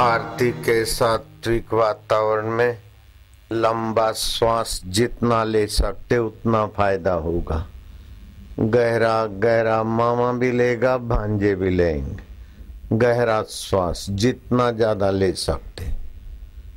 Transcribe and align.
आरती 0.00 0.50
के 0.52 0.84
सात्विक 0.84 1.72
वातावरण 1.74 2.46
में 2.48 2.78
लंबा 3.52 4.10
श्वास 4.12 4.80
जितना 4.86 5.42
ले 5.44 5.66
सकते 5.66 6.18
उतना 6.18 6.66
फ़ायदा 6.66 7.12
होगा। 7.12 7.56
गहरा 8.60 9.24
गहरा 9.26 9.82
मामा 9.82 10.32
भी 10.32 10.50
लेगा, 10.52 10.96
भांजे 10.98 11.54
भी 11.54 11.70
लेंगे। 11.70 12.96
गहरा 12.96 13.42
श्वास 13.42 14.06
जितना 14.10 14.70
ज़्यादा 14.70 15.10
ले 15.10 15.32
सकते। 15.32 15.84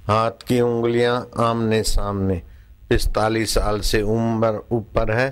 हाथ 0.08 0.46
की 0.48 0.62
उंगलियाँ 0.62 1.18
आमने 1.40 1.84
सामने। 1.86 2.42
पिस्तालीस 2.90 3.54
साल 3.54 3.80
से 3.82 4.02
उम्र 4.02 4.62
ऊपर 4.72 5.12
है 5.12 5.30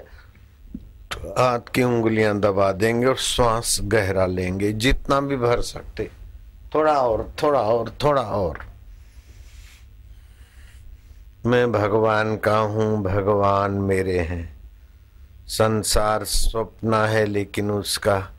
तो 1.12 1.30
हाथ 1.40 1.74
की 1.76 1.84
उंगलियाँ 1.84 2.40
दबा 2.40 2.72
देंगे 2.74 3.06
और 3.06 3.18
श्वास 3.18 3.80
गहरा 3.84 4.26
लेंगे, 4.26 4.74
जितना 4.74 5.22
भी 5.22 5.38
भर 5.38 5.62
सकते। 5.64 6.10
थोड़ा 6.76 6.94
और 6.94 7.34
थोड़ा 7.44 7.60
और 7.60 7.90
थोड़ा 8.04 8.22
और। 8.22 8.60
मैं 11.46 11.72
भगवान 11.72 12.38
का 12.38 12.58
हूँ, 12.58 13.04
भगवान 13.04 13.72
मेरे 13.72 14.20
हैं। 14.20 14.62
संसार 15.48 16.24
स्वप्न 16.24 16.94
है, 16.94 17.26
लेकिन 17.26 17.72
उसका 17.72 18.30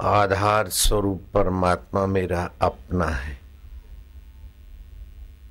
आधार 0.00 0.68
स्वरूप 0.68 1.22
परमात्मा 1.34 2.06
मेरा 2.06 2.50
अपना 2.62 3.06
है। 3.06 3.38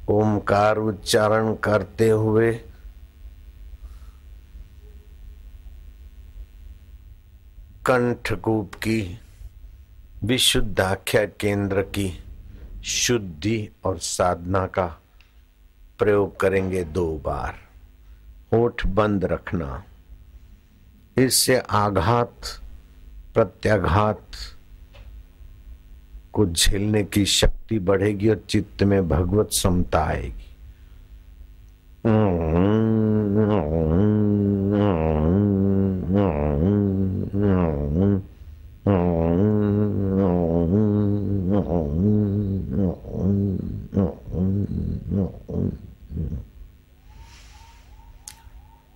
ओमकार 0.09 0.77
उच्चारण 0.77 1.55
करते 1.55 2.09
हुए 2.09 2.53
कंठकूप 7.85 8.73
की 8.73 9.19
विशुद्धाख्या 10.25 11.25
केंद्र 11.25 11.81
की 11.81 12.23
शुद्धि 12.85 13.69
और 13.83 13.97
साधना 13.97 14.67
का 14.67 15.01
प्रयोग 15.99 16.39
करेंगे 16.39 16.83
दो 16.83 17.21
बार। 17.25 17.55
होठ 18.53 18.87
बंद 18.87 19.25
रखना। 19.25 19.83
इससे 21.17 21.57
आघात, 21.57 22.41
प्रत्याघात 23.33 24.27
को 26.33 26.45
झेलने 26.45 27.03
की 27.03 27.25
शक्ति 27.25 27.79
बढ़ेगी 27.79 28.29
और 28.29 28.41
चित्त 28.49 28.83
में 28.83 29.09
भगवत 29.09 29.49
समता 29.51 30.03
आएगी। 30.03 30.55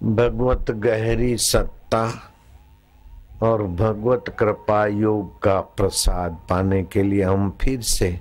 भगवत 0.08 0.72
गहरी 0.72 1.38
सत्ता 1.38 2.34
और 3.44 3.64
भगवत 3.64 4.36
कृपा 4.40 4.86
योग 4.86 5.42
का 5.42 5.62
प्रसाद 5.62 6.38
पाने 6.50 6.84
के 6.84 7.04
लिए 7.04 7.24
हम 7.24 7.58
फिर 7.62 7.82
से 7.82 8.20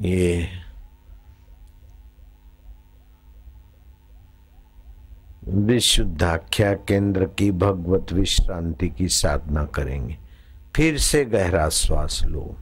ये 0.00 0.48
विशुद्धाख्या 5.48 6.74
केंद्र 6.74 7.24
की 7.26 7.50
भगवत 7.50 8.12
विश्रांति 8.12 8.88
की 8.88 9.08
साधना 9.08 9.64
करेंगे। 9.64 10.18
फिर 10.76 10.98
से 10.98 11.24
गहरा 11.24 11.68
श्वास 11.68 12.22
लो। 12.24 12.56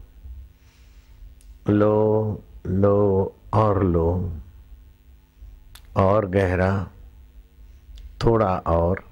लो 1.69 2.43
लो 2.67 3.35
और 3.53 3.85
लो। 3.85 4.37
और 5.97 6.27
गहरा। 6.27 6.89
थोड़ा 8.25 8.57
और। 8.59 9.05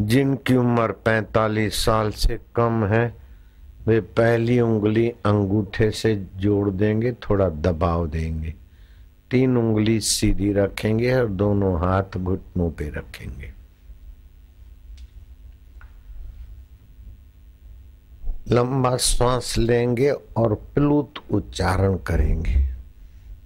जिनकी 0.00 0.56
उम्र 0.56 0.92
45 1.06 1.70
साल 1.72 2.10
से 2.10 2.38
कम 2.54 2.84
है 2.84 3.29
वे 3.86 4.00
पहली 4.00 4.60
उंगली 4.60 5.08
अंगूठे 5.08 5.90
से 5.90 6.14
जोड़ 6.36 6.70
देंगे, 6.70 7.12
थोड़ा 7.12 7.48
दबाव 7.48 8.06
देंगे। 8.06 8.54
तीन 9.30 9.56
उंगली 9.56 10.00
सीधी 10.00 10.52
रखेंगे 10.52 11.12
और 11.14 11.28
दोनों 11.28 11.78
हाथ 11.80 12.16
घुटनों 12.16 12.70
पे 12.70 12.88
रखेंगे। 12.88 13.52
लंबा 18.48 18.96
श्वास 18.96 19.58
लेंगे 19.58 20.10
और 20.10 20.54
प्लुत 20.74 21.14
उच्चारण 21.30 21.96
करेंगे, 21.96 22.68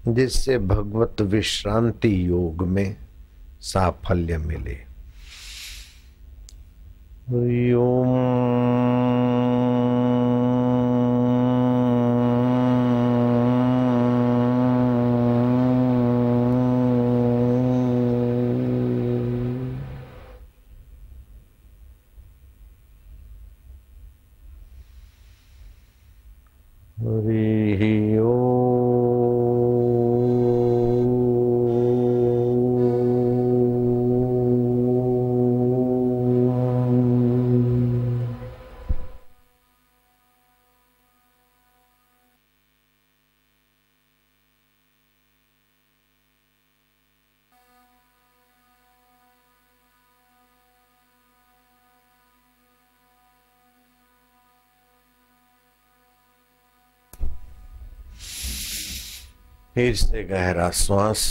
जिससे 0.09 0.59
भगवत 0.59 1.21
विश्रांति 1.21 2.29
योग 2.29 2.63
में 2.67 2.97
साफल्य 3.61 4.39
मिले। 4.39 4.79
ओम 7.75 9.24
फिर 59.75 59.95
से 59.95 60.23
गहरा 60.25 60.71
श्वास 60.71 61.23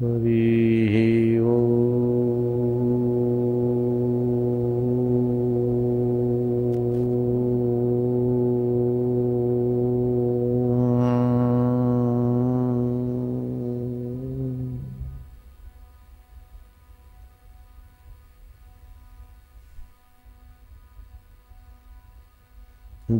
हरि 0.00 1.38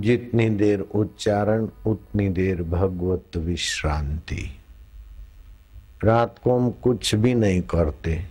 जितनी 0.06 0.50
देर 0.50 0.80
उच्चारण 0.80 1.68
उतनी 1.86 2.28
देर 2.28 2.62
भगवत 2.62 3.36
विश्रांति। 3.36 4.56
रात 6.04 6.36
को 6.44 6.58
हम 6.58 6.70
कुछ 6.70 7.14
भी 7.14 7.34
नहीं 7.34 7.60
करते। 7.60 8.24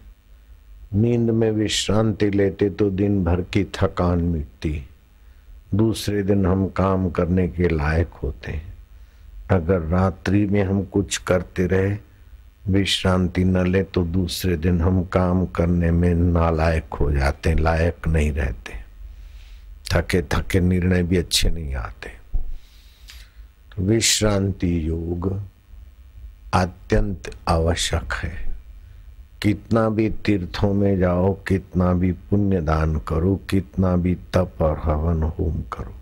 नींद 0.94 1.30
में 1.30 1.51
विश्रांति 1.51 2.30
लेते 2.30 2.69
तो 2.69 2.89
दिन 2.89 3.24
भर 3.24 3.42
की 3.42 3.63
थकान 3.63 4.22
मिटती। 4.22 4.89
दूसरे 5.75 6.24
दिन 6.24 6.45
हम 6.45 6.68
काम 6.68 7.10
करने 7.10 7.48
के 7.48 7.69
लायक 7.69 8.07
होते। 8.07 8.62
अगर 9.50 9.81
रात्रि 9.81 10.45
में 10.45 10.63
हम 10.63 10.83
कुछ 10.83 11.18
करते 11.18 11.68
रहे, 11.68 11.98
विश्रांति 12.68 13.44
न 13.44 13.68
ले 13.68 13.83
तो 13.83 14.04
दूसरे 14.04 14.57
दिन 14.57 14.81
हम 14.81 15.04
काम 15.04 15.45
करने 15.45 15.92
में 15.92 16.13
नालायक 16.13 16.94
हो 16.94 17.12
जाते, 17.12 17.54
लायक 17.54 18.07
नहीं 18.07 18.31
रहते। 18.31 18.84
थके 19.93 20.21
थके 20.21 20.59
निर्णय 20.59 21.03
भी 21.03 21.17
अच्छे 21.17 21.49
नहीं 21.49 21.75
आते। 21.75 22.09
तो 23.71 23.83
विश्रांति 23.83 24.87
योग 24.87 25.41
अत्यंत 26.53 27.31
आवश्यक 27.47 28.13
है। 28.13 28.55
कितना 29.41 29.89
भी 29.89 30.09
तीर्थों 30.09 30.73
में 30.73 30.97
जाओ, 30.97 31.33
कितना 31.33 31.93
भी 31.93 32.11
पुण्य 32.11 32.61
दान 32.61 32.97
करो, 32.99 33.35
कितना 33.49 33.95
भी 33.95 34.15
तप 34.15 34.53
और 34.61 34.79
हवन 34.83 35.23
होम 35.23 35.61
करो, 35.61 35.95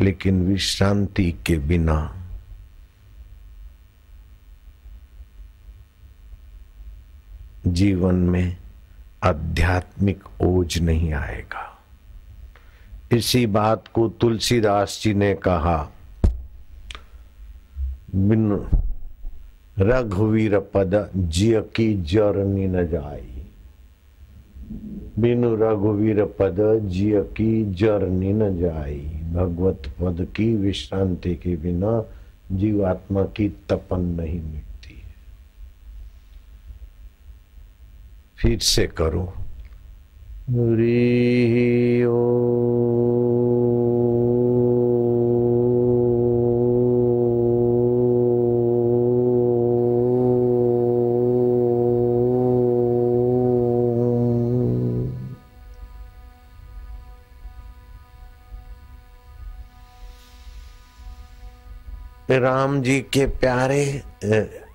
लेकिन 0.00 0.46
विश्रांति 0.46 1.34
के 1.46 1.58
बिना 1.58 2.16
जीवन 7.66 8.14
में 8.14 8.56
आध्यात्मिक 9.22 10.22
ओज 10.40 10.78
नहीं 10.78 11.12
आएगा। 11.12 11.69
इसी 13.12 13.46
बात 13.46 13.88
को 13.88 14.08
तुलसीदास 14.08 15.00
जी 15.02 15.14
ने 15.14 15.34
कहा। 15.34 15.90
बिन 18.14 18.66
रघुवीर 19.78 20.58
पद 20.58 21.10
जिय 21.16 21.60
की 21.60 22.02
जरनी 22.02 22.66
न 22.66 22.86
जाई। 22.86 23.46
बिनु 25.18 25.54
रघुवीर 25.54 26.24
पद 26.24 26.80
जिय 26.84 27.20
की 27.20 27.74
जरनी 27.74 28.32
न 28.32 28.58
जाई। 28.58 29.00
भगवत 29.32 29.82
पद 30.00 30.26
की 30.36 30.56
विश्रांति 30.56 31.34
के 31.34 31.56
बिना 31.56 32.04
जीवात्मा 32.52 33.22
की 33.22 33.48
तपन 33.68 34.00
नहीं 34.00 34.40
मिटती 34.40 35.02
है। 35.04 35.14
फिर 38.36 38.58
से 38.58 38.86
करो। 38.86 39.32
ओ 42.10 42.89
राम 62.38 62.82
जी 62.82 63.00
के 63.00 63.26
प्यारे 63.26 64.02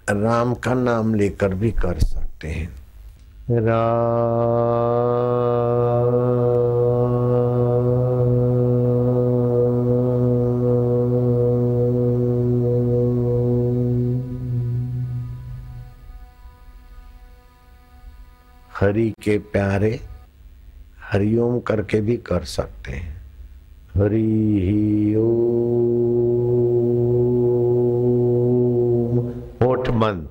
राम 0.10 0.54
का 0.54 0.74
नाम 0.74 1.16
लेकर 1.16 1.54
भी 1.54 1.72
कर 1.72 2.00
सकते 2.00 2.48
हैं। 2.48 2.70
राम 3.52 3.96
हरि 18.80 19.14
के 19.24 19.38
प्यारे, 19.38 20.00
हरिओम 21.12 21.60
करके 21.60 22.02
भी 22.02 22.18
कर 22.18 22.44
सकते 22.44 22.92
हैं। 22.92 23.18
हरि 23.96 24.60
ही 24.62 25.16
ओम। 25.16 25.65
बंद 30.06 30.28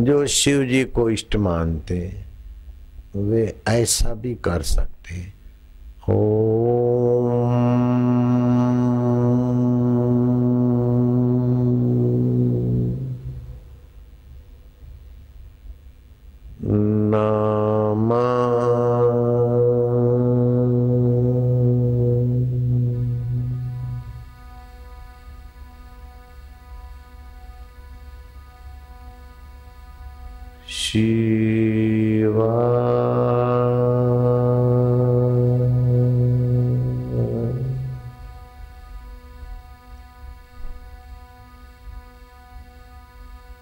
जो 0.00 0.26
शिव 0.26 0.62
जी 0.64 0.84
को 0.84 1.10
इष्ट 1.10 1.36
मानते 1.36 1.98
वे 3.16 3.42
ऐसा 3.68 4.14
भी 4.14 4.34
कर 4.34 4.62
सकते। 4.62 5.14
ओम 6.10 6.61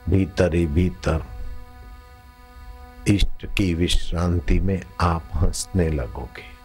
भीतर 0.09 0.55
ही 0.55 0.67
भीतर 0.67 1.25
इष्ट 3.09 3.47
की 3.47 3.75
विश्रांति 3.75 4.61
में 4.61 4.83
आप 5.01 5.23
हंसने 5.35 5.89
लगोगे 5.89 6.61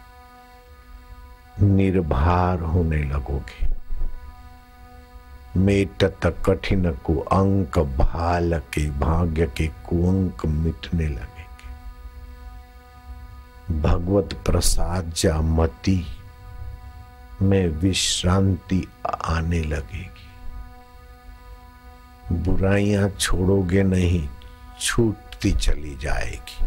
निर्भर 1.66 2.60
होने 2.60 3.04
लगोगे। 3.04 3.75
मेटत 5.56 6.42
कठिन 6.46 6.90
को 6.92 7.18
अंक 7.18 7.78
भाल 7.78 8.58
के 8.58 8.90
भाग्य 8.90 9.46
के 9.46 9.66
कुअंक 9.66 10.46
मिटने 10.46 11.08
लगेंगे। 11.08 11.36
भगवत 13.80 14.34
प्रसाद 14.46 15.12
जा 15.16 15.40
मति 15.40 16.06
में 17.42 17.68
विश्रांति 17.68 18.88
आने 19.24 19.62
लगेगी। 19.62 20.26
बुराइयाँ 22.32 23.08
छोड़ोगे 23.08 23.82
नहीं, 23.82 24.28
छूटती 24.80 25.52
चली 25.52 25.96
जाएगी। 25.96 26.66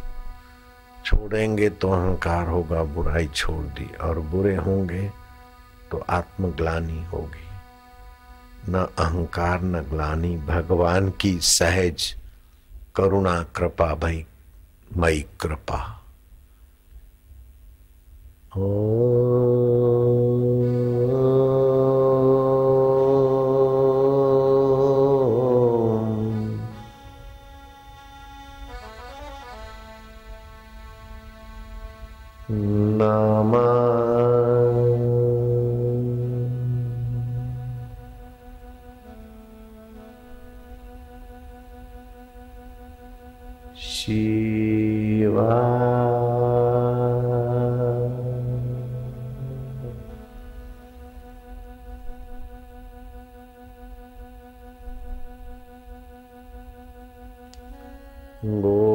छोड़ेंगे 1.06 1.70
तो 1.70 1.92
अहंकार 1.92 2.48
होगा, 2.48 2.84
बुराई 2.84 3.28
छोड़ 3.28 3.66
दी, 3.66 3.90
और 4.02 4.20
बुरे 4.20 4.56
होंगे 4.56 5.12
तो 5.92 6.06
आत्मग्लानी 6.10 7.04
होगी। 7.04 7.49
न 8.70 8.88
अहंकार 9.00 9.62
न 9.62 9.82
ग्लानी। 9.82 10.38
भगवान 10.38 11.10
की 11.10 11.40
सहज 11.40 12.16
करुणा 12.96 13.44
कृपा 13.44 13.94
भई 13.96 14.26
मई 14.98 15.26
कृपा। 15.42 15.80
ओ 18.58 19.19
Go. 58.42 58.89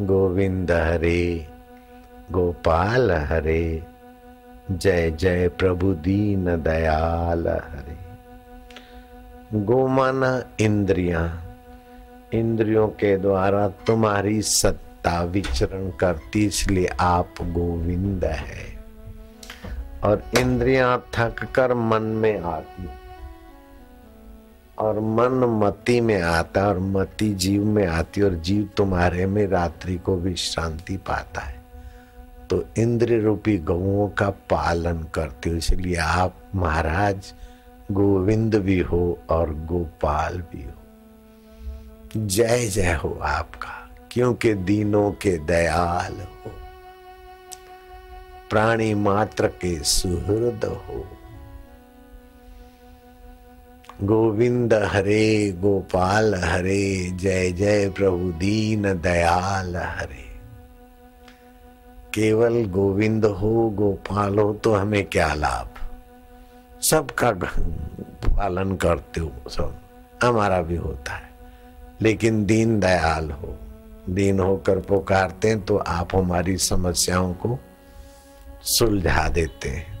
गोविंद 0.00 0.70
हरे, 0.70 1.46
गोपाल 2.32 3.10
हरे, 3.10 3.82
जय 4.70 5.10
जय 5.10 5.48
प्रभु 5.48 5.92
दीन 5.92 6.44
दयाल 6.44 7.48
हरे। 7.48 7.98
गोमाना 9.60 10.42
इंद्रिया, 10.60 11.40
इंद्रियों 12.34 12.88
के 12.88 13.16
द्वारा 13.16 13.68
तुम्हारी 13.68 14.42
सत्ता 14.42 15.22
विचरण 15.22 15.90
करती, 15.90 16.46
इसलिए 16.46 16.86
आप 17.00 17.28
गोविंद 17.40 18.24
है। 18.24 18.79
और 20.04 20.22
इंद्रियाँ 20.38 20.98
थक 21.14 21.44
कर 21.54 21.74
मन 21.74 22.02
में 22.02 22.40
आती 22.40 22.88
और 24.78 25.00
मन 25.00 25.44
मति 25.62 26.00
में 26.00 26.20
आता 26.22 26.66
और 26.68 26.78
मति 26.78 27.28
जीव 27.34 27.64
में 27.64 27.86
आती 27.86 28.22
और 28.22 28.34
जीव 28.34 28.68
तुम्हारे 28.76 29.26
में 29.26 29.46
रात्रि 29.46 29.96
को 29.96 30.16
विश्रांति 30.16 30.96
पाता 30.96 31.40
है। 31.40 31.58
तो 32.50 32.62
इंद्र 32.78 33.20
रूपी 33.20 33.58
गौओं 33.58 34.08
का 34.08 34.30
पालन 34.50 35.02
करते 35.14 35.50
हो, 35.50 35.56
इसलिए 35.56 35.96
आप 35.96 36.36
महाराज 36.54 37.32
गोविंद 37.92 38.54
भी 38.54 38.78
हो 38.80 39.18
और 39.30 39.54
गोपाल 39.66 40.40
भी 40.52 40.62
हो। 40.64 40.72
जय 42.16 42.66
जय 42.66 42.92
हो 42.94 43.18
आपका, 43.22 43.90
क्योंकि 44.12 44.54
दीनों 44.54 45.10
के 45.12 45.36
दयाल 45.38 46.20
हो। 46.20 46.52
प्राणी 48.50 48.94
मात्र 48.94 49.46
के 49.46 49.84
सुहृद 49.84 50.60
हो। 50.64 51.08
गोविंद 54.02 54.74
हरे, 54.74 55.52
गोपाल 55.52 56.34
हरे, 56.34 57.10
जय 57.10 57.52
जय 57.52 57.90
प्रभु 57.90 58.32
दीन 58.32 58.82
दयाल 58.82 59.76
हरे। 59.76 60.40
केवल 62.14 62.64
गोविंद 62.64 63.24
हो, 63.24 63.70
गोपाल 63.70 64.38
हो 64.38 64.52
तो 64.54 64.74
हमें 64.74 65.04
क्या 65.04 65.34
लाभ? 65.34 65.68
सबका 66.82 67.30
पालन 68.36 68.76
करते 68.76 69.20
हो, 69.20 69.32
सब। 69.48 69.80
हमारा 70.22 70.62
भी 70.62 70.76
होता 70.76 71.12
है। 71.12 71.30
लेकिन 72.02 72.44
दीन 72.44 72.80
दयाल 72.80 73.30
हो। 73.30 73.58
दीन 74.10 74.40
होकर 74.40 74.78
पुकारते 74.78 75.48
हैं 75.48 75.60
तो 75.60 75.76
आप 75.76 76.16
हमारी 76.16 76.56
समस्याओं 76.56 77.34
को 77.34 77.58
सुलझा 78.62 79.28
देते 79.28 79.68
हैं। 79.68 79.98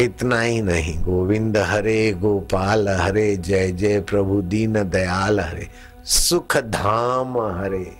इतना 0.00 0.40
ही 0.40 0.62
नहीं, 0.62 1.02
गोविंद 1.02 1.56
हरे 1.56 2.12
गोपाल 2.12 2.88
हरे, 2.88 3.36
जय 3.36 3.70
जय 3.72 4.00
प्रभु 4.00 4.40
दीन 4.42 4.82
दयाल 4.82 5.40
हरे। 5.40 5.68
सुख 6.04 6.56
धाम 6.56 7.38
हरे, 7.38 7.92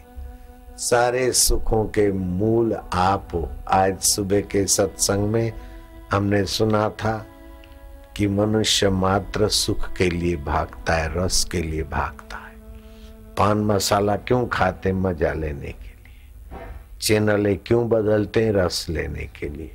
सारे 0.79 1.33
सुखों 1.33 1.85
के 1.85 2.11
मूल 2.13 2.75
आप 2.95 3.29
हो। 3.35 3.49
आज 3.69 4.01
सुबह 4.01 4.41
के 4.41 4.67
सत्संग 4.67 5.29
में 5.29 5.53
हमने 6.13 6.45
सुना 6.45 6.89
था 6.89 7.27
कि 8.17 8.27
मनुष्य 8.27 8.89
मात्र 8.89 9.49
सुख 9.49 9.93
के 9.93 10.11
लिए 10.11 10.37
भागता 10.37 10.95
है, 10.95 11.13
रस 11.17 11.45
के 11.45 11.63
लिए 11.63 11.83
भागता 11.83 12.37
है। 12.37 12.53
पान 13.39 13.59
मसाला 13.59 14.17
क्यों 14.17 14.47
खाते 14.47 14.93
मज़ा 14.93 15.33
लेने 15.33 15.75
चैनले 17.05 17.57
क्यों 17.57 17.89
बदलते 17.89 18.45
हैं 18.45 18.53
रस 18.53 18.87
लेने 18.91 19.31
के 19.41 19.49
लिए? 19.49 19.71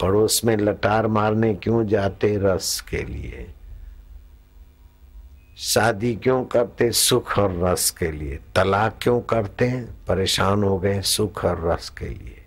पड़ोस 0.00 0.44
में 0.44 0.56
लटार 0.56 1.06
मारने 1.06 1.54
क्यों 1.54 1.86
जाते 1.86 2.38
रस 2.38 2.80
के 2.80 3.02
लिए? 3.02 3.50
शादी 5.56 6.16
क्यों 6.16 6.44
करते 6.44 6.92
सुख 6.92 7.38
और 7.38 7.64
रस 7.64 7.90
के 7.90 8.12
लिए? 8.12 8.38
तलाक 8.54 8.98
क्यों 9.02 9.20
करते 9.20 9.64
हैं? 9.64 9.88
परेशान 10.08 10.62
हो 10.62 10.78
गए 10.78 11.00
सुख 11.00 11.44
और 11.44 11.70
रस 11.70 11.88
के 11.88 12.08
लिए। 12.08 12.44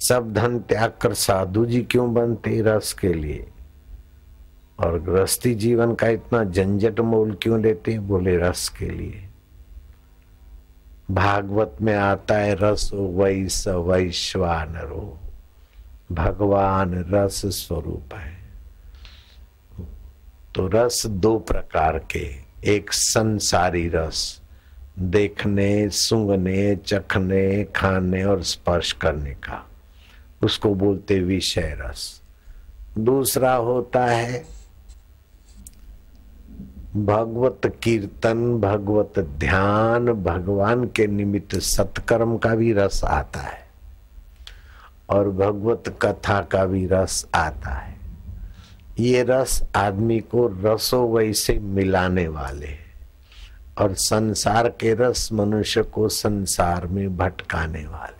सब 0.00 0.32
धन 0.32 0.58
त्याग 0.58 0.92
कर 1.00 1.14
साधु 1.14 1.66
जी 1.66 1.82
क्यों 1.82 2.14
बनते 2.14 2.62
रस 2.62 2.92
के 2.92 3.14
लिए? 3.14 3.48
और 4.80 5.02
गृहस्थी 5.02 5.54
जीवन 5.54 5.94
का 5.94 6.08
इतना 6.08 6.44
झंझट 6.44 7.00
मोल 7.00 7.36
क्यों 7.42 7.62
लेते 7.62 7.98
बोले 7.98 8.36
रस 8.36 8.68
के 8.68 8.90
लिए। 8.90 9.25
भागवत 11.10 11.76
में 11.82 11.94
आता 11.94 12.36
है, 12.36 12.54
रस 12.54 12.90
वैस 12.94 13.68
वैश्वानरो 13.68 15.20
भगवान 16.12 17.04
रस 17.10 17.46
स्वरूप 17.46 18.14
है। 18.14 18.36
तो 20.54 20.66
रस 20.68 21.06
दो 21.06 21.38
प्रकार 21.38 21.98
के, 21.98 22.34
एक 22.64 22.92
संसारी 22.92 23.88
रस, 23.88 24.40
देखने, 24.98 25.88
सूंघने, 25.88 26.76
चखने, 26.76 27.64
खाने 27.64 28.24
और 28.24 28.42
स्पर्श 28.42 28.92
करने 28.92 29.30
का। 29.30 29.70
उसको 30.42 30.74
बोलते 30.74 31.20
विषय 31.20 31.78
रस। 31.80 32.22
दूसरा 32.98 33.54
होता 33.54 34.06
है 34.06 34.55
भगवत 36.96 37.66
कीर्तन, 37.82 38.60
भगवत 38.60 39.18
ध्यान, 39.18 40.06
भगवान 40.06 40.84
के 40.84 41.06
निमित्त 41.06 41.56
सत्कर्म 41.58 42.36
का 42.36 42.54
भी 42.54 42.72
रस 42.72 43.04
आता 43.04 43.40
है 43.40 43.66
और 45.10 45.30
भगवत 45.30 45.98
कथा 46.02 46.40
का 46.42 46.64
भी 46.64 46.86
रस 46.86 47.26
आता 47.34 47.70
है। 47.70 47.94
ये 49.00 49.22
रस 49.22 49.62
आदमी 49.76 50.20
को 50.20 50.46
रसो 50.64 51.06
वैसे 51.08 51.58
मिलाने 51.58 52.28
वाले 52.28 52.74
और 53.78 53.94
संसार 53.94 54.68
के 54.68 54.94
रस 54.94 55.28
मनुष्य 55.32 55.82
को 55.82 56.08
संसार 56.08 56.86
में 56.86 57.16
भटकाने 57.16 57.86
वाले 57.86 58.15